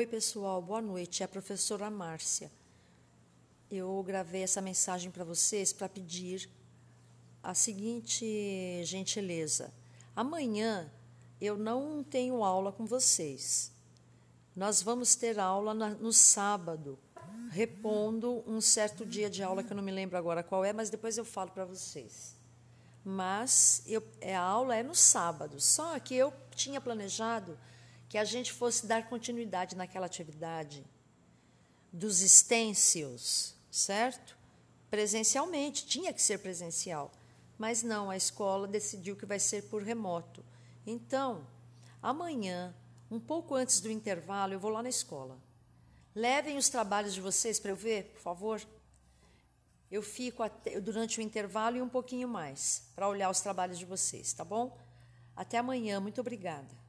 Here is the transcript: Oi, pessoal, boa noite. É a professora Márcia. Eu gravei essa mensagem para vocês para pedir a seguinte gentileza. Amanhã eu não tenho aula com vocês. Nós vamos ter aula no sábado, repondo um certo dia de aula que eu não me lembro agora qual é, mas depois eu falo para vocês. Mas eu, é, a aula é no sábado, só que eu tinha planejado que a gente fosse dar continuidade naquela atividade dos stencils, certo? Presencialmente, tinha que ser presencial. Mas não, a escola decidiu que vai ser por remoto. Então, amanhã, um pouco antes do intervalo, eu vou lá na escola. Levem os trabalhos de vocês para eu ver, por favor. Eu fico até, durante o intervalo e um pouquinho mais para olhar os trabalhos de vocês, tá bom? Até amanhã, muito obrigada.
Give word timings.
Oi, 0.00 0.06
pessoal, 0.06 0.62
boa 0.62 0.80
noite. 0.80 1.22
É 1.22 1.26
a 1.26 1.28
professora 1.28 1.90
Márcia. 1.90 2.50
Eu 3.70 4.02
gravei 4.02 4.42
essa 4.42 4.62
mensagem 4.62 5.10
para 5.10 5.24
vocês 5.24 5.74
para 5.74 5.90
pedir 5.90 6.48
a 7.42 7.52
seguinte 7.52 8.24
gentileza. 8.82 9.70
Amanhã 10.16 10.90
eu 11.38 11.58
não 11.58 12.02
tenho 12.02 12.42
aula 12.42 12.72
com 12.72 12.86
vocês. 12.86 13.72
Nós 14.56 14.80
vamos 14.80 15.14
ter 15.14 15.38
aula 15.38 15.74
no 15.74 16.14
sábado, 16.14 16.98
repondo 17.50 18.42
um 18.46 18.58
certo 18.58 19.04
dia 19.04 19.28
de 19.28 19.42
aula 19.42 19.62
que 19.62 19.70
eu 19.70 19.76
não 19.76 19.84
me 19.84 19.92
lembro 19.92 20.16
agora 20.16 20.42
qual 20.42 20.64
é, 20.64 20.72
mas 20.72 20.88
depois 20.88 21.18
eu 21.18 21.26
falo 21.26 21.50
para 21.50 21.66
vocês. 21.66 22.34
Mas 23.04 23.82
eu, 23.86 24.02
é, 24.18 24.34
a 24.34 24.40
aula 24.40 24.74
é 24.74 24.82
no 24.82 24.94
sábado, 24.94 25.60
só 25.60 25.98
que 25.98 26.14
eu 26.14 26.32
tinha 26.56 26.80
planejado 26.80 27.58
que 28.10 28.18
a 28.18 28.24
gente 28.24 28.52
fosse 28.52 28.86
dar 28.86 29.08
continuidade 29.08 29.76
naquela 29.76 30.06
atividade 30.06 30.84
dos 31.92 32.18
stencils, 32.18 33.54
certo? 33.70 34.36
Presencialmente, 34.90 35.86
tinha 35.86 36.12
que 36.12 36.20
ser 36.20 36.38
presencial. 36.38 37.12
Mas 37.56 37.84
não, 37.84 38.10
a 38.10 38.16
escola 38.16 38.66
decidiu 38.66 39.14
que 39.14 39.24
vai 39.24 39.38
ser 39.38 39.62
por 39.68 39.84
remoto. 39.84 40.44
Então, 40.84 41.46
amanhã, 42.02 42.74
um 43.08 43.20
pouco 43.20 43.54
antes 43.54 43.78
do 43.78 43.88
intervalo, 43.88 44.54
eu 44.54 44.58
vou 44.58 44.72
lá 44.72 44.82
na 44.82 44.88
escola. 44.88 45.38
Levem 46.12 46.58
os 46.58 46.68
trabalhos 46.68 47.14
de 47.14 47.20
vocês 47.20 47.60
para 47.60 47.70
eu 47.70 47.76
ver, 47.76 48.06
por 48.06 48.20
favor. 48.20 48.60
Eu 49.88 50.02
fico 50.02 50.42
até, 50.42 50.80
durante 50.80 51.20
o 51.20 51.22
intervalo 51.22 51.76
e 51.76 51.82
um 51.82 51.88
pouquinho 51.88 52.26
mais 52.26 52.90
para 52.96 53.08
olhar 53.08 53.30
os 53.30 53.40
trabalhos 53.40 53.78
de 53.78 53.84
vocês, 53.84 54.32
tá 54.32 54.44
bom? 54.44 54.76
Até 55.36 55.58
amanhã, 55.58 56.00
muito 56.00 56.20
obrigada. 56.20 56.79